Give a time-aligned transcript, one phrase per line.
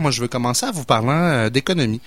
[0.00, 2.00] moi, je veux commencer à vous parlant euh, d'économie,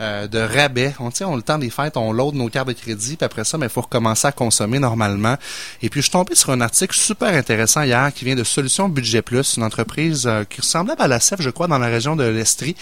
[0.00, 0.94] euh, de rabais.
[1.00, 3.56] On, on le temps des fêtes, on load nos cartes de crédit, puis après ça,
[3.56, 5.36] il ben, faut recommencer à consommer normalement.
[5.82, 8.88] Et puis, je suis tombé sur un article super intéressant hier qui vient de Solutions
[8.88, 12.16] Budget Plus, une entreprise euh, qui ressemblait à la CEF, je crois, dans la région
[12.16, 12.76] de l'Estrie,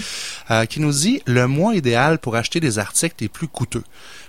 [0.69, 3.85] qui nous dit le mois idéal pour acheter des articles les plus coûteux.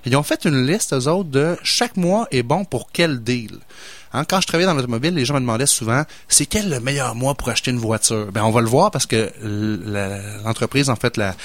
[0.06, 3.60] Ils ont fait une liste, eux autres, de chaque mois est bon pour quel deal.
[4.14, 7.16] Hein, quand je travaillais dans l'automobile, les gens me demandaient souvent c'est quel le meilleur
[7.16, 8.32] mois pour acheter une voiture?
[8.32, 9.32] Ben on va le voir parce que
[10.44, 11.36] l'entreprise en fait la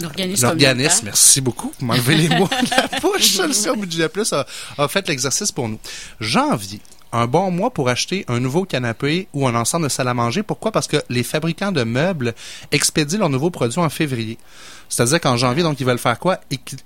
[0.00, 3.22] l'organisme, merci beaucoup, vous m'enlevez les mots de la bouche.
[3.32, 4.46] Solution Budget Plus a,
[4.78, 5.78] a fait l'exercice pour nous.
[6.20, 6.80] Janvier,
[7.12, 10.42] un bon mois pour acheter un nouveau canapé ou un ensemble de salle à manger.
[10.42, 10.72] Pourquoi?
[10.72, 12.34] Parce que les fabricants de meubles
[12.70, 14.38] expédient leurs nouveaux produits en février.
[14.88, 16.38] C'est-à-dire qu'en janvier, donc, ils veulent faire quoi?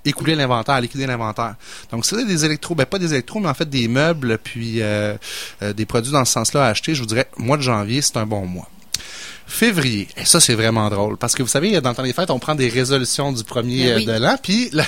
[0.05, 1.55] Écouler l'inventaire, liquider l'inventaire.
[1.91, 5.15] Donc, c'est des électros, ben pas des électros, mais en fait des meubles, puis euh,
[5.61, 6.95] euh, des produits dans ce sens-là à acheter.
[6.95, 8.69] Je vous dirais, mois de janvier, c'est un bon mois.
[9.45, 10.09] Février.
[10.17, 11.17] Et ça, c'est vraiment drôle.
[11.17, 14.05] Parce que vous savez, dans le temps des fêtes, on prend des résolutions du premier
[14.05, 14.37] ben de l'an.
[14.41, 14.85] Puis la,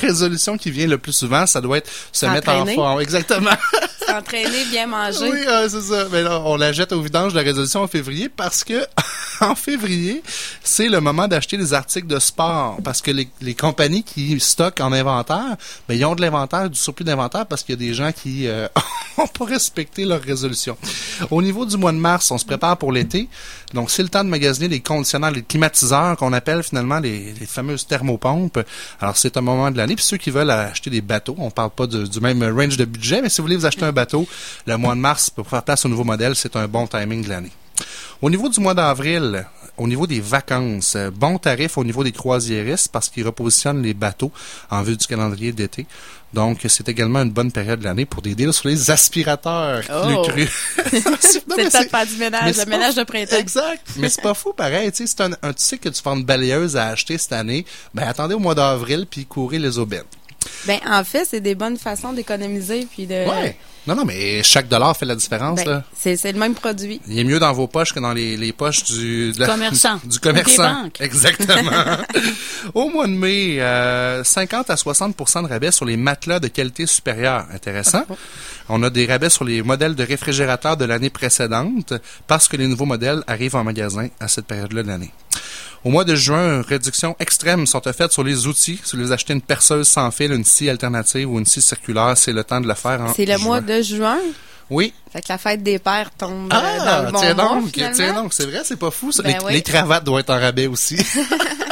[0.00, 3.00] résolution qui vient le plus souvent, ça doit être se mettre en forme.
[3.00, 3.50] Exactement.
[4.10, 5.30] S'entraîner, bien manger.
[5.30, 6.06] Oui, c'est ça.
[6.10, 8.84] Mais là, on la jette au vidange, la résolution en février, parce que
[9.40, 10.22] en février,
[10.62, 12.78] c'est le moment d'acheter des articles de sport.
[12.82, 15.56] Parce que les, les compagnies qui stockent en inventaire,
[15.88, 18.48] ben, ils ont de l'inventaire, du surplus d'inventaire, parce qu'il y a des gens qui
[18.48, 18.68] euh,
[19.20, 20.20] ont pas respecté leur.
[21.30, 23.28] Au niveau du mois de mars, on se prépare pour l'été.
[23.74, 27.86] Donc, c'est le temps de magasiner les conditionneurs, les climatiseurs qu'on appelle finalement les, fameuses
[27.86, 28.60] thermopompes.
[29.00, 29.96] Alors, c'est un moment de l'année.
[29.96, 33.22] Puis ceux qui veulent acheter des bateaux, on parle pas du même range de budget,
[33.22, 34.26] mais si vous voulez vous acheter un bateau,
[34.66, 37.28] le mois de mars, pour faire place au nouveau modèle, c'est un bon timing de
[37.28, 37.52] l'année.
[38.22, 39.46] Au niveau du mois d'avril,
[39.80, 44.30] au niveau des vacances, bon tarif au niveau des croisiéristes parce qu'ils repositionnent les bateaux
[44.70, 45.86] en vue du calendrier d'été.
[46.34, 50.22] Donc, c'est également une bonne période de l'année pour des deals sur les aspirateurs oh.
[50.28, 50.48] cru.
[51.20, 53.36] c'est peut-être pas du ménage, le ménage de printemps.
[53.36, 53.84] Exact.
[53.96, 54.92] Mais c'est pas fou, pareil.
[54.92, 57.64] Tu sais, c'est un, tu sais que tu prends une balayeuse à acheter cette année,
[57.94, 60.04] ben attendez au mois d'avril puis courez les aubaines.
[60.66, 63.28] Ben en fait, c'est des bonnes façons d'économiser puis de.
[63.28, 63.56] Ouais.
[63.86, 65.64] Non, non, mais chaque dollar fait la différence.
[65.64, 67.00] Ben, c'est le même produit.
[67.08, 70.00] Il est mieux dans vos poches que dans les, les poches du commerçant.
[70.04, 70.90] Du commerçant.
[71.00, 71.70] Exactement.
[72.74, 73.56] Au mois de mai,
[74.22, 77.46] 50 euh, à 60% de rabais sur les matelas de qualité supérieure.
[77.52, 78.04] Intéressant.
[78.10, 78.14] Ah,
[78.68, 81.94] On a des rabais sur les modèles de réfrigérateurs de l'année précédente
[82.26, 85.10] parce que les nouveaux modèles arrivent en magasin à cette période-là de l'année.
[85.84, 88.80] Au mois de juin, réductions extrêmes sont faites sur les outils.
[88.84, 92.32] Si vous achetez une perceuse sans fil, une scie alternative ou une scie circulaire, c'est
[92.32, 94.18] le temps de le faire en C'est le mois de juin?
[94.70, 94.94] Oui.
[95.12, 98.14] Fait que la fête des pères tombe euh, ah, dans le bon tiens donc, tiens
[98.14, 99.10] donc, c'est vrai, c'est pas fou.
[99.24, 100.96] Ben les, cravates doivent être en rabais aussi.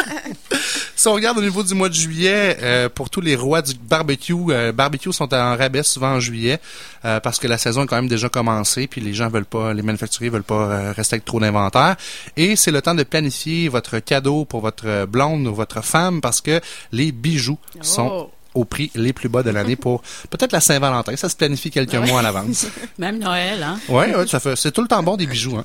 [0.97, 3.75] Si on regarde au niveau du mois de juillet, euh, pour tous les rois du
[3.75, 6.61] barbecue, euh, barbecue sont en rabais souvent en juillet
[7.05, 9.73] euh, parce que la saison est quand même déjà commencée, puis les gens veulent pas,
[9.75, 11.97] les manufacturiers veulent pas rester avec trop d'inventaire.
[12.37, 16.41] Et c'est le temps de planifier votre cadeau pour votre blonde ou votre femme parce
[16.41, 16.61] que
[16.93, 21.15] les bijoux sont oh au prix les plus bas de l'année pour peut-être la Saint-Valentin.
[21.17, 22.67] Ça se planifie quelques mois à l'avance.
[22.99, 23.79] Même Noël, hein?
[23.89, 25.57] Oui, ouais, ça fait, c'est tout le temps bon des bijoux.
[25.57, 25.65] Hein.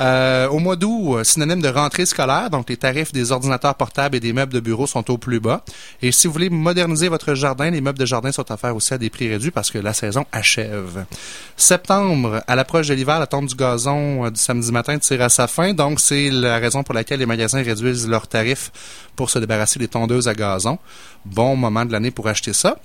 [0.00, 4.16] Euh, au mois d'août, euh, synonyme de rentrée scolaire, donc les tarifs des ordinateurs portables
[4.16, 5.64] et des meubles de bureau sont au plus bas.
[6.02, 8.98] Et si vous voulez moderniser votre jardin, les meubles de jardin sont offerts aussi à
[8.98, 11.06] des prix réduits parce que la saison achève.
[11.56, 15.28] Septembre, à l'approche de l'hiver, la tombe du gazon euh, du samedi matin tire à
[15.28, 18.70] sa fin, donc c'est la raison pour laquelle les magasins réduisent leurs tarifs
[19.16, 20.78] pour se débarrasser des tondeuses à gazon.
[21.24, 22.76] Bon moment de l'année pour acheter ça.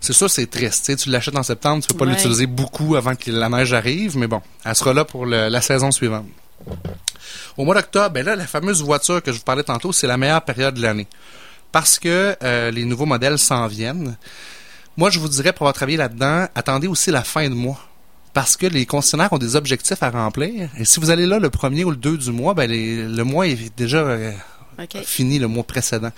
[0.00, 0.96] C'est sûr, c'est triste.
[0.96, 4.26] tu l'achètes en septembre, tu peux pas l'utiliser beaucoup avant que la neige arrive, mais
[4.26, 6.26] bon, elle sera là pour la saison suivante.
[7.56, 10.16] Au mois d'octobre, ben là, la fameuse voiture que je vous parlais tantôt, c'est la
[10.16, 11.08] meilleure période de l'année.
[11.72, 14.16] Parce que euh, les nouveaux modèles s'en viennent.
[14.96, 17.80] Moi, je vous dirais, pour avoir travaillé là-dedans, attendez aussi la fin de mois
[18.32, 20.70] parce que les concessionnaires ont des objectifs à remplir.
[20.78, 23.48] Et si vous allez là le premier ou le deux du mois, ben le mois
[23.48, 24.16] est déjà
[25.04, 26.10] fini le mois précédent.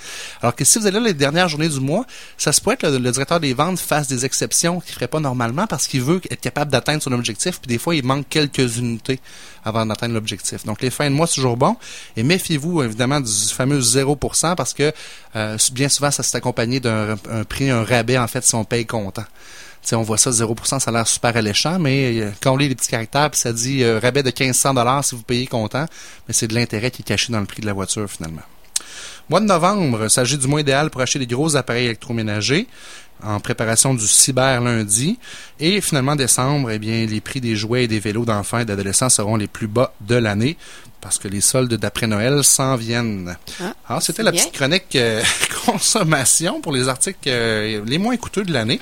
[0.43, 2.05] Alors que si vous allez là les dernières journées du mois,
[2.37, 5.67] ça se pourrait que le, directeur des ventes fasse des exceptions qu'il ferait pas normalement
[5.67, 7.61] parce qu'il veut être capable d'atteindre son objectif.
[7.61, 9.21] Puis des fois, il manque quelques unités
[9.65, 10.65] avant d'atteindre l'objectif.
[10.65, 11.77] Donc les fins de mois, c'est toujours bon.
[12.17, 14.93] Et méfiez-vous évidemment du fameux 0% parce que
[15.37, 17.17] euh, bien souvent, ça s'est accompagné d'un
[17.49, 19.25] prix, un rabais en fait si on paye comptant
[19.93, 22.75] on voit ça, 0%, ça a l'air super alléchant, mais euh, quand on lit les
[22.75, 25.87] petits caractères, ça dit euh, rabais de 1500 dollars si vous payez comptant,
[26.29, 28.43] mais c'est de l'intérêt qui est caché dans le prix de la voiture finalement.
[29.29, 32.67] Mois de novembre, il s'agit du mois idéal pour acheter des gros appareils électroménagers
[33.23, 35.19] en préparation du cyber lundi.
[35.59, 39.09] Et finalement, décembre, eh bien, les prix des jouets et des vélos d'enfants et d'adolescents
[39.09, 40.57] seront les plus bas de l'année
[41.01, 43.37] parce que les soldes d'après Noël s'en viennent.
[43.61, 45.23] Ah, Alors, c'était la petite chronique euh,
[45.65, 48.79] consommation pour les articles les moins coûteux de l'année.